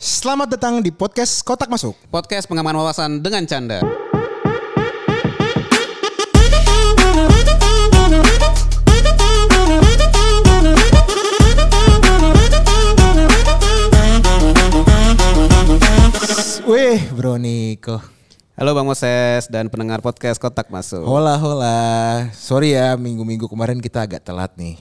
[0.00, 1.92] Selamat datang di podcast Kotak Masuk.
[2.08, 3.84] Podcast pengaman wawasan dengan canda.
[16.64, 18.00] Wih, Bro Niko.
[18.56, 21.04] Halo Bang Moses dan pendengar podcast Kotak Masuk.
[21.04, 21.80] Hola, hola.
[22.32, 24.80] Sorry ya, minggu-minggu kemarin kita agak telat nih.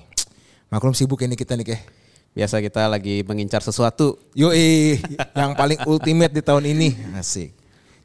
[0.72, 1.99] Maklum sibuk ini kita nih, Keh.
[2.38, 4.22] Biasa kita lagi mengincar sesuatu.
[4.38, 5.02] Yoi,
[5.34, 6.94] yang paling ultimate di tahun ini.
[7.18, 7.52] Asik.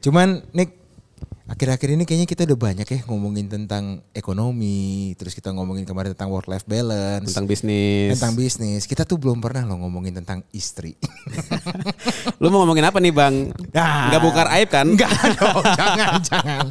[0.01, 0.85] Cuman, Nick,
[1.45, 5.13] akhir-akhir ini kayaknya kita udah banyak ya ngomongin tentang ekonomi.
[5.21, 7.29] Terus kita ngomongin kemarin tentang work-life balance.
[7.29, 8.17] Tentang bisnis.
[8.17, 8.89] Tentang bisnis.
[8.89, 10.97] Kita tuh belum pernah loh ngomongin tentang istri.
[12.41, 13.53] Lu mau ngomongin apa nih Bang?
[13.77, 14.09] Nah.
[14.09, 14.87] Nggak bongkar aib kan?
[14.89, 16.67] Enggak dong, jangan, jangan.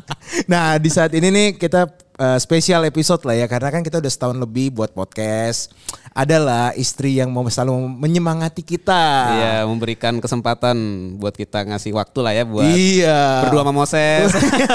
[0.50, 1.86] Nah, di saat ini nih kita
[2.18, 5.74] uh, spesial episode lah ya karena kan kita udah setahun lebih buat podcast.
[6.14, 9.04] Adalah istri yang mau selalu menyemangati kita.
[9.34, 10.78] Iya, memberikan kesempatan
[11.18, 13.50] buat kita ngasih waktu lah ya buat Iya.
[13.50, 14.30] berdua sama Moses.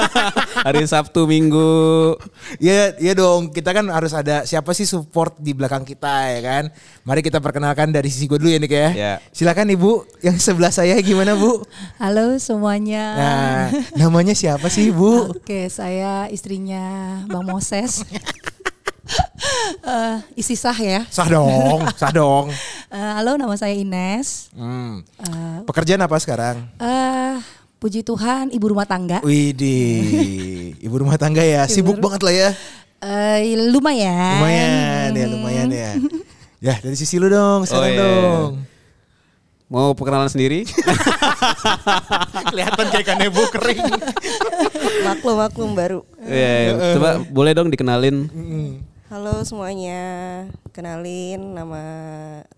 [0.67, 2.19] Hari Sabtu Minggu.
[2.59, 3.55] Iya, iya dong.
[3.55, 6.63] Kita kan harus ada siapa sih support di belakang kita ya kan.
[7.07, 8.89] Mari kita perkenalkan dari sisi gue dulu ya Nik ya.
[8.91, 9.13] Iya.
[9.31, 11.63] Silakan Ibu yang sebelah saya gimana Bu?
[12.03, 13.05] Halo semuanya.
[13.15, 13.59] Nah,
[13.95, 15.31] namanya siapa sih Bu?
[15.31, 18.01] Oke, saya istrinya Bang Moses.
[19.81, 21.01] Eh, isi sah ya.
[21.07, 22.49] Sah dong, sah dong.
[22.89, 24.49] Eh, halo, nama saya Ines.
[24.53, 25.01] Hmm.
[25.17, 26.65] Eh, Pekerjaan apa sekarang?
[26.75, 27.37] eh,
[27.79, 29.21] puji Tuhan, ibu rumah tangga.
[29.21, 32.49] Widih, ibu rumah tangga ya, sibuk banget lah ya.
[32.99, 34.37] Eh, lumayan.
[34.37, 35.91] Lumayan ya, lumayan ya.
[36.59, 38.01] Ya dari sisi lu dong, sekarang Oh, iya.
[38.03, 38.51] dong.
[39.69, 40.65] Mau perkenalan sendiri?
[42.49, 43.85] Kelihatan kayak kanebo kering.
[45.03, 46.01] maklum maklum baru.
[46.29, 48.29] Iya, coba boleh dong dikenalin.
[49.09, 50.01] Halo semuanya,
[50.69, 51.81] kenalin nama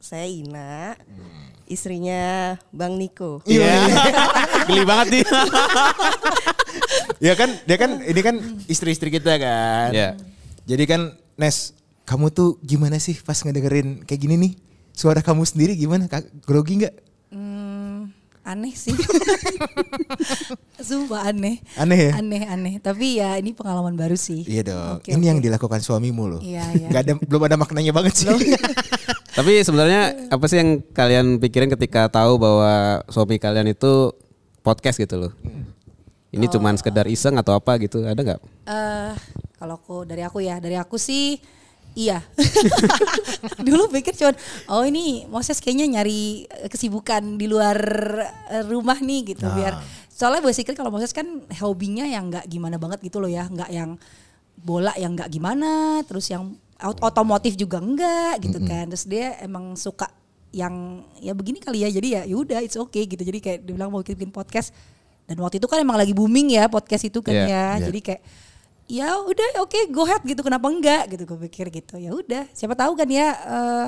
[0.04, 1.00] saya Ina,
[1.64, 3.40] istrinya Bang Niko.
[3.48, 3.88] Iya.
[4.68, 5.24] Geli banget nih.
[7.32, 8.36] ya kan, dia kan ini kan
[8.68, 9.96] istri-istri kita kan.
[9.96, 10.20] Iya.
[10.68, 11.72] Jadi kan Nes,
[12.04, 14.54] kamu tuh gimana sih pas ngedengerin kayak gini nih?
[14.92, 16.12] Suara kamu sendiri gimana?
[16.12, 17.11] Kak, Grogi nggak?
[18.52, 18.92] Hmm, aneh sih.
[20.92, 21.64] Sumpah aneh.
[21.80, 22.12] Aneh ya?
[22.20, 22.74] Aneh, aneh.
[22.84, 24.44] Tapi ya ini pengalaman baru sih.
[24.44, 25.00] Iya dong.
[25.00, 25.30] Oke, ini oke.
[25.32, 26.42] yang dilakukan suamimu loh.
[26.44, 26.88] Iya, iya.
[26.92, 28.28] Nggak ada, belum ada maknanya banget sih.
[29.38, 34.12] Tapi sebenarnya apa sih yang kalian pikirin ketika tahu bahwa suami kalian itu
[34.60, 35.32] podcast gitu loh?
[36.32, 38.04] Ini cuman sekedar iseng atau apa gitu?
[38.04, 38.42] Ada nggak?
[38.68, 39.12] eh
[39.56, 41.40] kalau aku dari aku ya, dari aku sih
[41.94, 42.20] iya.
[43.68, 44.36] Dulu pikir cuman
[44.68, 47.78] oh ini Moses kayaknya nyari eh, kesibukan di luar
[48.50, 49.80] eh, rumah nih gitu biar
[50.12, 51.26] soalnya basically kalau Moses kan
[51.58, 53.98] hobinya yang nggak gimana banget gitu loh ya, nggak yang
[54.54, 58.86] bola yang nggak gimana, terus yang ot- otomotif juga enggak gitu kan.
[58.86, 60.06] Terus dia emang suka
[60.54, 61.90] yang ya begini kali ya.
[61.90, 63.26] Jadi ya yaudah it's okay gitu.
[63.26, 64.70] Jadi kayak dibilang mau bikin podcast
[65.26, 67.66] dan waktu itu kan emang lagi booming ya podcast itu kan Iya, ya.
[67.82, 67.86] iya.
[67.90, 68.22] Jadi kayak
[68.92, 72.76] ya udah oke go ahead gitu kenapa enggak gitu gue pikir gitu ya udah siapa
[72.76, 73.88] tahu kan ya eh,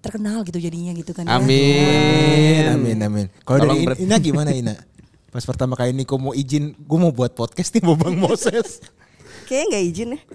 [0.00, 1.36] terkenal gitu jadinya gitu kan ya.
[1.36, 2.64] Amin.
[2.72, 3.26] Amin, amin.
[3.42, 4.72] Kalau dari ber- Ina gimana Ina?
[5.28, 8.80] Pas pertama kali Niko mau izin, gue mau buat podcast nih mau Bang Moses.
[9.44, 10.20] Kayaknya nggak izin ya.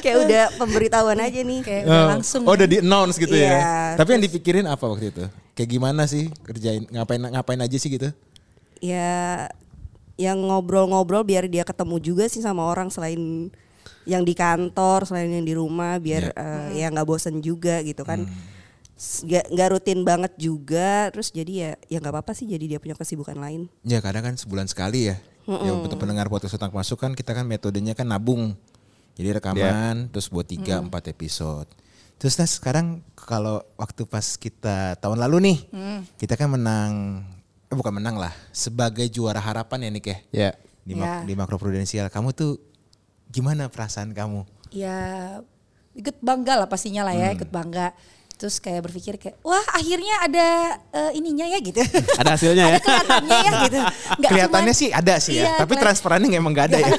[0.00, 1.60] Kayak udah pemberitahuan aja nih.
[1.62, 2.56] kayak udah Oh, langsung Oh, ya.
[2.56, 3.50] udah di announce gitu ya.
[3.50, 5.24] Iya, Tapi yang dipikirin apa waktu itu?
[5.54, 8.10] Kayak gimana sih kerjain ngapain ngapain aja sih gitu?
[8.78, 9.48] Ya
[10.14, 13.50] yang ngobrol-ngobrol biar dia ketemu juga sih sama orang selain
[14.04, 18.22] yang di kantor, selain yang di rumah biar eh, ya nggak bosen juga gitu kan.
[18.94, 22.78] S- Nggak nggak rutin banget juga, terus jadi ya ya nggak apa-apa sih jadi dia
[22.78, 23.66] punya kesibukan lain.
[23.82, 25.16] Ya kadang kan sebulan sekali ya.
[25.44, 28.54] Ya untuk pendengar podcast otak masuk kan kita kan metodenya kan nabung.
[29.14, 31.66] Jadi rekaman terus buat 3 4 episode.
[32.14, 35.58] Terus nah sekarang kalau waktu pas kita tahun lalu nih,
[36.16, 36.92] kita kan menang
[37.74, 40.16] eh bukan menang lah, sebagai juara harapan ya Nik ya.
[40.30, 40.50] Ya.
[40.80, 41.16] Di, mak- Ya.
[41.24, 42.06] di makro prudensial.
[42.06, 42.62] Kamu tuh
[43.26, 44.46] gimana perasaan kamu?
[44.70, 45.38] ya
[45.94, 47.94] ikut bangga lah pastinya lah ya ikut bangga
[48.34, 50.46] terus kayak berpikir kayak wah akhirnya ada
[50.90, 51.78] eh, ininya ya gitu
[52.20, 52.78] Ada hasilnya ya.
[52.80, 53.78] kelihatannya ya gitu
[54.18, 56.90] Nggak Kelihatannya cuman- sih ada sih ya, Iya, tapi transferannya emang nggak ada ya.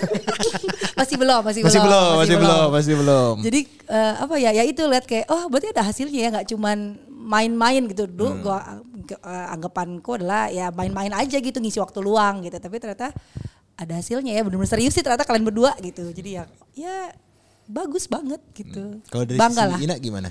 [0.99, 3.35] masih belum masih, masih belum, masih belum, masih belum.
[3.43, 3.59] jadi
[3.91, 6.77] eh, apa ya ya itu lihat kayak oh berarti ada hasilnya ya nggak cuman
[7.11, 12.57] main-main gitu dulu gua eh, anggapanku adalah ya main-main aja gitu ngisi waktu luang gitu
[12.57, 13.13] tapi ternyata
[13.75, 16.43] ada hasilnya ya benar-benar serius sih ternyata kalian berdua gitu jadi ya
[16.73, 16.95] ya
[17.65, 20.29] bagus banget gitu Kalau dari bangga sisi lah Ina gimana?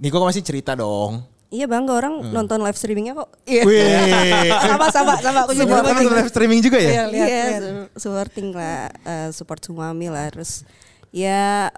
[0.00, 1.20] Niko masih cerita dong.
[1.50, 3.28] Iya bangga orang nonton live streamingnya kok.
[3.44, 3.66] Iya.
[4.70, 6.88] Sama sama sama aku juga kan nonton live streaming juga ya?
[6.88, 7.60] Iya, lihat, Iya, lihat.
[7.60, 10.30] su- supporting lah, eh, support suami lah.
[10.32, 10.64] Terus
[11.12, 11.68] ya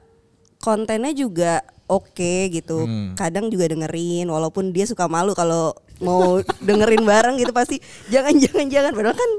[0.61, 2.87] kontennya juga oke gitu.
[2.87, 3.19] Hmm.
[3.19, 7.79] Kadang juga dengerin walaupun dia suka malu kalau mau dengerin bareng gitu pasti.
[8.11, 8.93] Jangan jangan jangan.
[8.93, 9.31] Padahal kan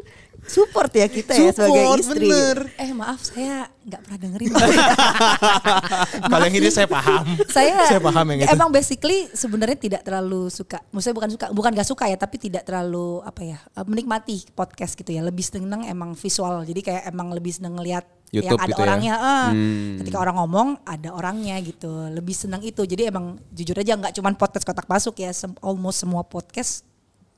[0.46, 2.28] support ya kita ya sebagai Support, istri.
[2.28, 2.58] bener.
[2.76, 4.52] Eh maaf saya nggak pernah dengerin.
[6.32, 7.26] Kalau yang ini saya paham.
[7.48, 8.52] saya, saya paham yang itu.
[8.52, 10.80] emang basically sebenarnya tidak terlalu suka.
[10.92, 14.96] Maksudnya bukan suka, bukan gak suka ya, tapi tidak terlalu apa ya eh, menikmati podcast
[14.96, 15.24] gitu ya.
[15.24, 16.64] Lebih seneng emang visual.
[16.64, 18.86] Jadi kayak emang lebih seneng ngelihat yang YouTube ada gitu ya?
[18.88, 19.14] orangnya.
[19.16, 19.48] eh.
[19.54, 19.92] Hmm.
[20.02, 21.92] Ketika orang ngomong ada orangnya gitu.
[22.10, 22.82] Lebih seneng itu.
[22.84, 25.32] Jadi emang jujur aja nggak cuman podcast kotak masuk ya.
[25.32, 26.84] Sem- almost semua podcast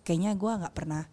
[0.01, 1.03] kayaknya gua nggak pernah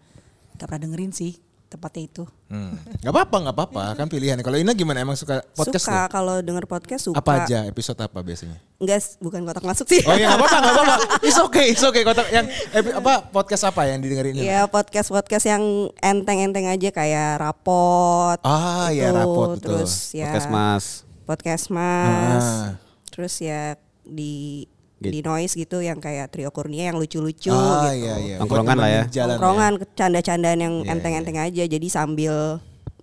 [0.53, 1.33] nggak pernah dengerin sih
[1.73, 2.25] tepatnya itu.
[2.53, 2.77] Hmm.
[3.01, 3.83] Gak apa-apa, gak apa-apa.
[3.97, 4.37] Kan pilihan.
[4.45, 5.01] Kalau Ina gimana?
[5.01, 7.17] Emang suka podcast suka kalau denger podcast suka.
[7.17, 7.65] Apa aja?
[7.65, 8.61] Episode apa biasanya?
[8.77, 10.05] Enggak, bukan kotak masuk sih.
[10.05, 10.97] Oh iya gak apa-apa, gak apa-apa.
[11.27, 12.03] It's okay, it's okay.
[12.05, 14.45] Kotak yang epi- apa podcast apa yang didengerin ini?
[14.45, 18.37] Ya podcast podcast yang enteng-enteng aja kayak rapot.
[18.45, 19.17] Ah, ya, gitu.
[19.17, 19.81] rapot, betul.
[19.81, 20.85] Terus ya Podcast Mas.
[21.25, 22.45] podcast mas.
[22.45, 22.69] Ah.
[23.09, 24.67] Terus ya di
[25.03, 25.13] Gitu.
[25.13, 28.07] di noise gitu yang kayak trio Kurnia yang lucu-lucu Ah, gitu.
[28.07, 28.37] iya, iya.
[28.39, 29.03] Tongkrongan lah ya.
[29.11, 31.65] Tongkrongan, canda-candaan yang Iya, enteng-enteng aja.
[31.65, 32.63] Jadi sambil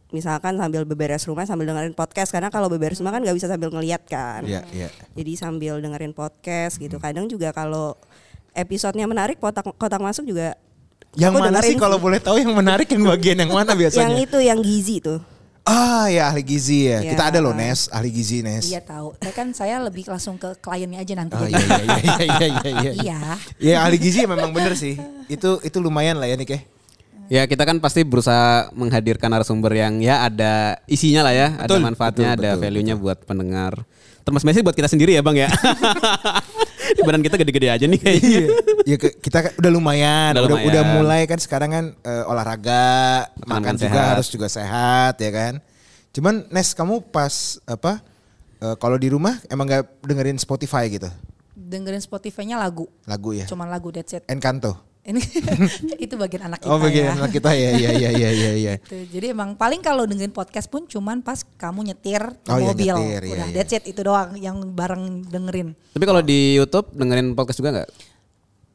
[0.10, 3.70] misalkan sambil beberes rumah sambil dengerin podcast karena kalau beberes rumah kan nggak bisa sambil
[3.70, 4.42] ngeliat kan.
[4.42, 4.90] Iya, iya.
[5.14, 6.98] Jadi sambil dengerin podcast gitu.
[6.98, 7.94] Kadang juga kalau
[8.52, 10.58] episodenya menarik kotak kotak masuk juga
[11.14, 14.06] Yang mana sih kalau boleh tahu yang menarik yang bagian yang mana biasanya?
[14.06, 15.18] yang itu yang gizi tuh.
[15.70, 17.06] Ah ya ahli gizi ya.
[17.06, 17.14] Ya.
[17.14, 18.66] Kita ada loh Nes, ahli gizi Nes.
[18.74, 19.14] Iya tahu.
[19.22, 21.38] Tapi kan saya lebih langsung ke kliennya aja nanti.
[21.38, 22.72] Oh iya iya iya iya iya iya.
[22.74, 22.92] iya.
[22.98, 23.20] Iya.
[23.62, 24.98] Ya ahli gizi memang bener sih.
[25.30, 26.60] Itu itu lumayan lah ya Nik ya.
[27.30, 31.86] Ya kita kan pasti berusaha menghadirkan narasumber yang ya ada isinya lah ya, Betul, ada
[31.94, 33.86] manfaatnya, betul, ada value-nya buat pendengar.
[34.26, 35.50] Termasuk buat kita sendiri ya bang ya.
[36.90, 38.42] Di badan kita gede-gede aja nih kayaknya.
[38.84, 40.70] Ya ke- kita kan udah lumayan, Udah udah, lumayan.
[40.70, 44.10] udah mulai kan sekarang kan eh, olahraga, makan juga sehat.
[44.14, 45.54] harus juga sehat ya kan.
[46.10, 47.34] Cuman Nes kamu pas
[47.64, 48.02] apa
[48.60, 51.08] eh, kalau di rumah emang nggak dengerin Spotify gitu
[51.54, 52.90] Dengerin Spotify-nya lagu.
[53.04, 53.46] lagu ya?
[53.46, 54.26] Cuman lagu that's it.
[54.26, 54.74] Encanto.
[55.10, 55.22] Ini
[56.06, 57.12] itu bagian anak kita Oh bagian ya.
[57.18, 58.74] anak kita ya ya ya ya ya ya.
[58.80, 62.94] Tuh, jadi emang paling kalau dengerin podcast pun cuman pas kamu nyetir Oh, iya, mobil.
[62.94, 63.56] nyetir, iya, Udah iya.
[63.56, 65.74] that's it itu doang yang bareng dengerin.
[65.92, 67.90] Tapi kalau di YouTube dengerin podcast juga nggak?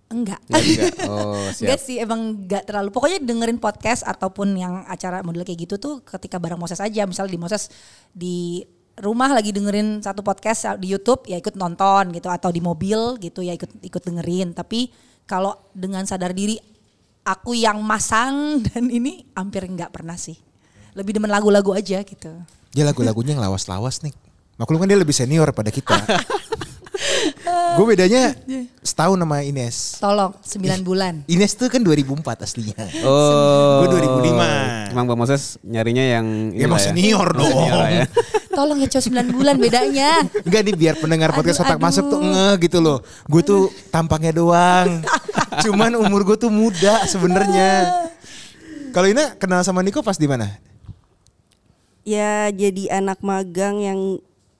[0.06, 0.40] Enggak.
[0.46, 0.84] Nggak juga.
[1.10, 2.88] Oh Enggak sih emang enggak terlalu.
[2.90, 7.02] Pokoknya dengerin podcast ataupun yang acara model kayak gitu tuh ketika bareng Moses aja.
[7.02, 7.70] Misal di Moses
[8.10, 8.62] di
[8.94, 13.42] rumah lagi dengerin satu podcast di YouTube ya ikut nonton gitu atau di mobil gitu
[13.42, 14.54] ya ikut ikut dengerin.
[14.54, 14.86] Tapi
[15.24, 16.60] kalau dengan sadar diri
[17.24, 20.36] aku yang masang dan ini hampir enggak pernah sih.
[20.94, 22.30] Lebih demen lagu-lagu aja gitu.
[22.70, 24.14] Dia lagu-lagunya yang lawas-lawas nih.
[24.54, 25.98] Maklum kan dia lebih senior pada kita.
[27.74, 28.32] Gue bedanya
[28.84, 29.98] setahun sama Ines.
[29.98, 31.14] Tolong 9 bulan.
[31.26, 32.76] Ines tuh kan 2004 aslinya.
[33.02, 33.82] Oh.
[33.82, 34.94] Gua 2005.
[34.94, 37.50] Emang Bang Moses nyarinya yang Ya emang inilah senior dong.
[37.50, 38.06] Senior ya.
[38.58, 40.10] Tolong ya cuma 9 bulan bedanya.
[40.46, 41.86] Enggak nih biar pendengar podcast Aduh, otak aduh.
[41.90, 42.98] masuk tuh nge gitu loh.
[43.26, 45.02] Gue tuh tampangnya doang.
[45.64, 47.90] Cuman umur gue tuh muda sebenarnya.
[48.94, 50.46] Kalau Ina kenal sama Niko pas di mana?
[52.04, 54.00] Ya jadi anak magang yang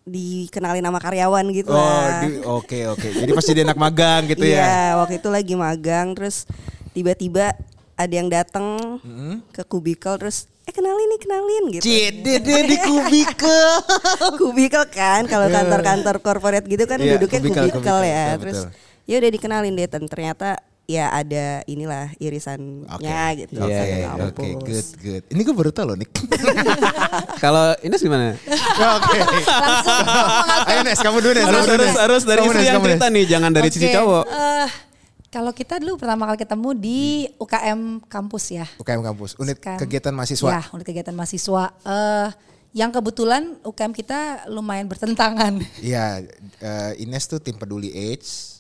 [0.05, 2.21] dikenalin sama karyawan gitu Oh, lah.
[2.23, 3.09] di- oke oke.
[3.11, 4.61] Jadi pas jadi anak magang gitu ya.
[4.61, 6.45] Iya, waktu itu lagi magang terus
[6.93, 7.56] tiba-tiba
[7.95, 9.01] ada yang datang
[9.51, 11.85] ke kubikel terus eh kenalin nih kenalin gitu.
[11.85, 13.69] Cide deh di kubikel.
[14.41, 18.25] kubikel kan kalau kantor-kantor corporate gitu kan Iya, duduknya kubikel, kubikel, kubikel, ya.
[18.31, 18.61] betul, terus
[19.05, 20.49] ya udah dikenalin deh dan ternyata
[20.85, 23.09] ya ada inilah irisannya Oke.
[23.41, 23.57] gitu.
[23.57, 24.61] Oke, satu oke, kampus.
[24.61, 25.23] good, good.
[25.33, 26.11] Ini gue baru tahu loh, Nik.
[27.43, 28.37] Kalau Ines gimana?
[29.00, 29.19] Oke.
[30.67, 31.45] Ayo Nes, kamu dulu Nes.
[31.45, 33.88] harus kamu dulu, harus harus dari Kamu, istri Nes, yang cerita nih, jangan dari sisi
[33.88, 34.25] Oke, cowok.
[34.29, 34.69] eh,
[35.29, 37.00] kalau kita dulu pertama kali ketemu di
[37.37, 38.67] UKM kampus ya.
[38.76, 40.49] UKM kampus, unit Sekarang- kegiatan mahasiswa.
[40.50, 41.64] Ya, unit kegiatan mahasiswa.
[41.81, 42.29] Eh,
[42.75, 45.62] yang kebetulan UKM kita lumayan bertentangan.
[45.81, 46.23] Iya,
[46.61, 48.53] eh, Ines tuh tim peduli AIDS,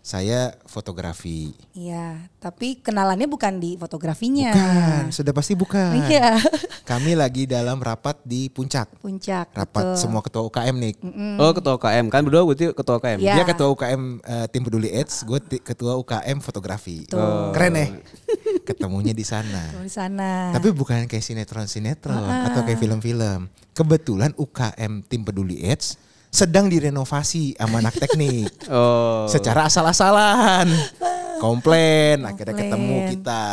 [0.00, 1.52] saya fotografi.
[1.76, 4.48] Iya, tapi kenalannya bukan di fotografinya.
[4.56, 6.08] Bukan, sudah pasti bukan.
[6.08, 6.40] Iya.
[6.90, 8.88] Kami lagi dalam rapat di puncak.
[9.04, 9.52] Puncak.
[9.52, 10.00] Rapat betul.
[10.00, 10.94] semua ketua UKM nih.
[11.36, 13.18] Oh ketua UKM kan berdua berarti ketua UKM.
[13.20, 13.34] Iya.
[13.36, 17.04] Dia ketua UKM eh, tim peduli AIDS, gue ketua UKM fotografi.
[17.04, 17.52] Tuh.
[17.52, 17.86] Keren ya?
[18.68, 19.68] Ketemunya di sana.
[19.84, 20.50] Di sana.
[20.56, 23.52] Tapi bukan kayak sinetron-sinetron atau kayak film-film.
[23.76, 28.50] Kebetulan UKM tim peduli AIDS sedang direnovasi sama anak teknik.
[28.70, 29.26] Oh.
[29.26, 30.70] Secara asal-asalan.
[31.42, 33.44] Komplain, akhirnya ketemu kita.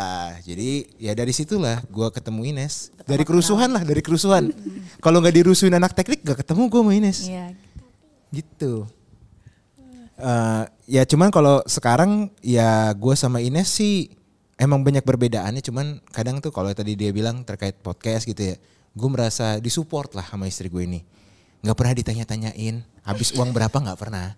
[0.46, 2.94] Jadi ya dari situlah gua ketemu Ines.
[3.08, 4.54] Dari kerusuhan lah, dari kerusuhan.
[5.02, 7.20] Kalau nggak dirusuhin anak teknik gak ketemu gue sama Ines.
[7.26, 7.46] Iya.
[8.30, 8.86] Gitu.
[10.18, 14.10] Eh, ya cuman kalau sekarang ya gue sama Ines sih
[14.58, 15.62] emang banyak perbedaannya.
[15.62, 18.56] Cuman kadang tuh kalau tadi dia bilang terkait podcast gitu ya,
[18.94, 21.02] gue merasa disupport lah sama istri gue ini.
[21.66, 22.76] Nggak pernah ditanya-tanyain.
[23.08, 23.74] Habis uang berapa?
[23.74, 24.36] Nggak pernah.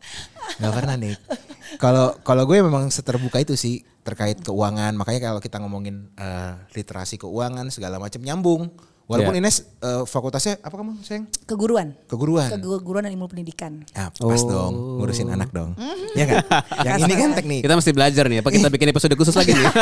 [0.60, 1.16] Nggak pernah nih
[1.84, 4.98] kalau kalau gue memang seterbuka itu sih terkait keuangan.
[4.98, 8.74] Makanya kalau kita ngomongin eh, literasi keuangan segala macam nyambung
[9.10, 9.42] walaupun Iya.
[9.42, 11.98] Ines eh, fakultasnya apa kamu sayang Keguruan.
[12.06, 13.82] keguruan Keguruan dan ilmu pendidikan.
[13.92, 15.74] ah, pas dong ngurusin anak dong
[16.14, 16.38] ya kan
[16.86, 18.40] yang ini kan teknik Kita mesti belajar nih.
[18.40, 19.66] Apa kita bikin episode khusus lagi nih?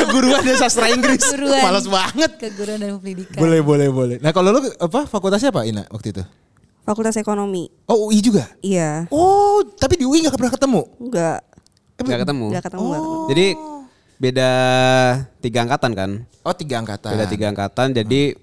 [0.00, 1.60] keguruan dan sastra Inggris Keguruan.
[1.60, 3.36] males banget Keguruan dan ilmu pendidikan.
[3.36, 6.22] boleh boleh boleh nah kalau lu apa fakultasnya apa Ina waktu itu
[6.80, 7.66] Fakultas Ekonomi.
[7.84, 9.10] oh UI juga Iya.
[9.10, 11.42] oh tapi di UI nggak pernah ketemu Enggak.
[11.96, 12.46] Gak ketemu.
[12.46, 13.26] Enggak ketemu, enggak ketemu.
[13.26, 13.46] Jadi
[14.16, 14.50] beda
[15.38, 16.10] tiga angkatan kan?
[16.42, 17.88] oh tiga angkatan Beda tiga angkatan.
[17.92, 18.36] Jadi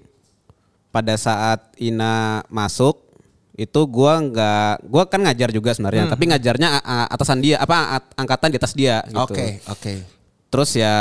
[0.88, 3.02] pada saat Ina masuk
[3.54, 6.68] itu gua nggak gua kan ngajar juga sebenarnya tapi ngajarnya
[7.06, 9.22] atasan dia apa at- angkatan di atas dia gitu.
[9.22, 9.92] Oke, oke.
[10.50, 10.94] Terus ya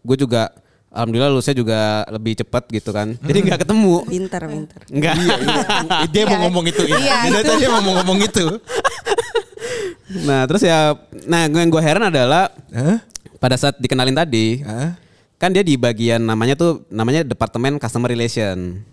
[0.00, 0.52] gue juga
[0.92, 3.16] alhamdulillah lulusnya juga lebih cepat gitu kan.
[3.20, 3.94] Jadi nggak ketemu.
[4.04, 4.80] Pintar, pintar.
[4.88, 5.14] Enggak.
[6.12, 6.82] Dia mau ngomong itu.
[6.84, 6.98] Ina.
[7.00, 8.44] Iya, Dia tadi mau ngomong itu.
[10.26, 10.96] nah, terus ya
[11.30, 12.98] nah yang gue heran adalah Hah?
[13.40, 14.94] Pada saat dikenalin tadi Hah?
[15.34, 18.84] kan dia di bagian namanya tuh namanya departemen customer relation.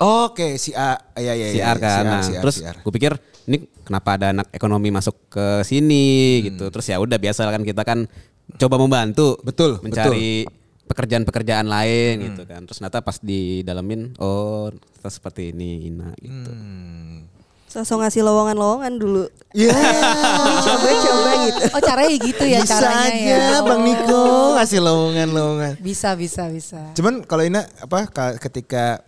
[0.00, 0.98] Oke, si A.
[1.14, 1.62] Iya, iya, iya.
[1.62, 1.94] CR kan.
[1.94, 3.12] Si Nah, si terus gue pikir
[3.44, 6.08] ini kenapa ada anak ekonomi masuk ke sini
[6.40, 6.44] Hmm.
[6.48, 6.64] gitu.
[6.72, 8.08] Terus ya udah biasa kan kita kan
[8.56, 10.42] coba membantu Betul, mencari
[10.82, 12.24] pekerjaan-pekerjaan lain Hmm.
[12.32, 12.60] gitu kan.
[12.66, 16.50] Terus ternyata pas didalemin oh ternyata seperti ini Ina gitu.
[16.50, 17.28] Hmm.
[17.72, 19.24] Sosok ngasih lowongan-lowongan dulu.
[19.50, 19.72] Iya.
[20.60, 21.62] Coba-coba gitu.
[21.72, 23.58] Oh caranya gitu ya Bisa caranya aja ya.
[23.62, 23.86] Bang Oh.
[23.86, 24.22] Niko
[24.54, 25.72] ngasih lowongan-lowongan.
[25.80, 26.92] Bisa bisa bisa.
[26.92, 29.00] Cuman kalau Ina apa ka- ketika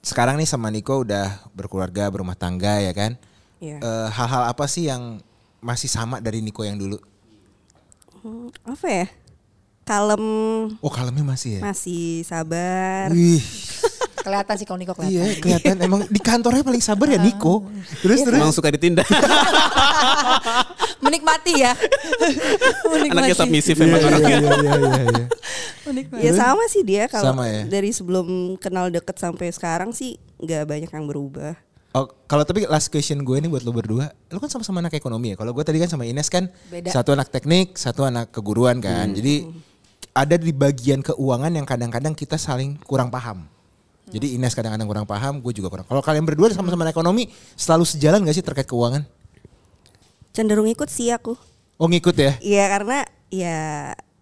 [0.00, 3.16] sekarang nih sama Niko udah berkeluarga, berumah tangga ya kan?
[3.56, 3.80] Iya.
[3.80, 5.24] Eh, hal-hal apa sih yang
[5.58, 7.00] masih sama dari Niko yang dulu?
[8.20, 9.06] Hmm, apa ya?
[9.82, 10.24] Kalem,
[10.78, 11.60] Oh, kalemnya masih ya?
[11.62, 13.08] masih sabar.
[13.08, 13.40] Wih.
[14.26, 15.14] Kelihatan sih kalau Niko kelihatan.
[15.14, 17.62] Iya kelihatan emang di kantornya paling sabar ya Niko.
[18.02, 18.34] Terus terus.
[18.34, 19.06] Emang suka ditindak.
[21.04, 21.72] Menikmati ya.
[22.90, 23.12] Menikmati.
[23.14, 24.28] Anaknya submisif emang Iya, orangnya.
[24.28, 25.26] iya, iya, iya, iya.
[25.86, 26.22] Menikmati.
[26.26, 27.62] Ya sama sih dia kalau Sama ya?
[27.70, 28.26] dari sebelum
[28.58, 31.54] kenal deket sampai sekarang sih nggak banyak yang berubah.
[31.94, 35.32] Oh, kalau tapi last question gue nih buat lo berdua, lo kan sama-sama anak ekonomi
[35.32, 35.36] ya.
[35.38, 36.92] Kalau gue tadi kan sama Ines kan Beda.
[36.92, 39.16] satu anak teknik, satu anak keguruan kan.
[39.16, 39.48] Jadi
[40.12, 43.48] ada di bagian keuangan yang kadang-kadang kita saling kurang paham.
[44.06, 45.86] Jadi Ines kadang-kadang kurang paham, gue juga kurang.
[45.90, 47.26] Kalau kalian berdua sama-sama ekonomi,
[47.58, 49.02] selalu sejalan gak sih terkait keuangan?
[50.30, 51.34] Cenderung ikut sih aku.
[51.76, 52.38] Oh ngikut ya?
[52.38, 52.98] Iya karena
[53.34, 53.58] ya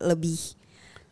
[0.01, 0.39] lebih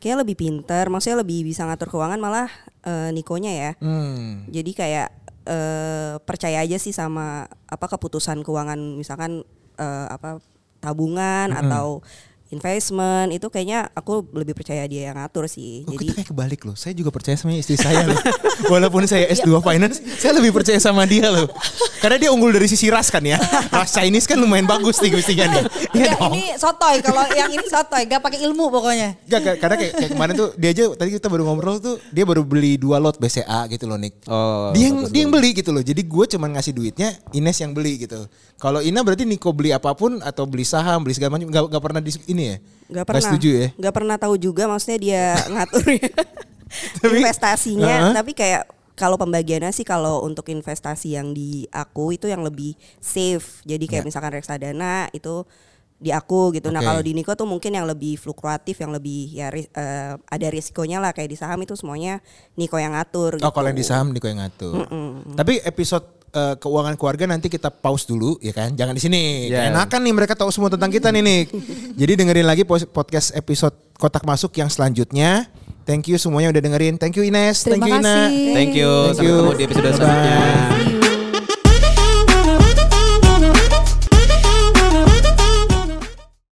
[0.00, 2.48] kayak lebih pinter, maksudnya lebih bisa ngatur keuangan malah
[2.82, 3.70] eh, Nikonya ya.
[3.78, 4.48] Hmm.
[4.48, 5.08] Jadi kayak
[5.46, 9.44] eh, percaya aja sih sama apa keputusan keuangan misalkan
[9.76, 10.40] eh, apa
[10.82, 12.02] tabungan atau
[12.52, 15.88] investment itu kayaknya aku lebih percaya dia yang ngatur sih.
[15.88, 16.76] Oh, Jadi kita kayak kebalik loh.
[16.76, 18.20] Saya juga percaya sama istri saya loh.
[18.72, 21.48] Walaupun saya S2 Finance, saya lebih percaya sama dia loh.
[22.04, 23.40] Karena dia unggul dari sisi ras kan ya.
[23.72, 25.64] Ras Chinese kan lumayan bagus nih gustinya nih.
[25.96, 26.32] Iya dong.
[26.36, 29.16] ini sotoy kalau yang ini sotoy, gak pakai ilmu pokoknya.
[29.24, 32.24] Gak, gak, karena kayak, kayak kemarin tuh dia aja tadi kita baru ngobrol tuh dia
[32.28, 34.20] baru beli dua lot BCA gitu loh Nick.
[34.28, 35.80] Oh, dia yang dia yang beli gitu loh.
[35.80, 38.28] Jadi gue cuman ngasih duitnya, Ines yang beli gitu.
[38.60, 41.98] Kalau Ina berarti Niko beli apa pun atau beli saham, beli segala macam nggak pernah
[42.02, 42.56] di ini ya.
[42.88, 43.68] nggak pernah setuju ya.
[43.74, 45.22] nggak pernah tahu juga maksudnya dia
[45.52, 45.82] ngatur
[47.04, 48.14] investasinya Uh-huh.
[48.14, 53.60] tapi kayak kalau pembagiannya sih kalau untuk investasi yang di aku itu yang lebih safe
[53.62, 54.06] jadi kayak Ya.
[54.06, 55.44] misalkan reksadana itu
[55.96, 56.88] di aku gitu nah Oke.
[56.88, 59.68] kalau di Niko tuh mungkin yang lebih fluktuatif yang lebih ya eh,
[60.18, 62.18] ada risikonya lah kayak di saham itu semuanya
[62.54, 63.86] Niko yang ngatur Oh kalau yang gitu.
[63.86, 64.82] di saham Niko yang ngatur.
[65.32, 68.72] Tapi episode eh, keuangan keluarga nanti kita pause dulu ya kan.
[68.72, 69.22] Jangan di sini.
[69.52, 69.68] Ya.
[69.68, 71.46] Enakan nih mereka tahu semua tentang kita nih Nick.
[72.00, 75.46] Jadi dengerin lagi podcast episode kotak masuk yang selanjutnya.
[75.82, 76.94] Thank you semuanya udah dengerin.
[76.98, 77.66] Thank you Ines.
[77.66, 78.14] Terima Thank you Ina.
[78.14, 78.54] kasih.
[78.54, 78.92] Thank you.
[78.92, 79.34] Thank Sampai you.
[79.34, 80.81] ketemu di episode selanjutnya.